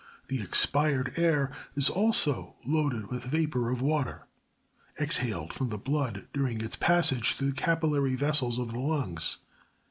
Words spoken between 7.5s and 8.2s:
the capillary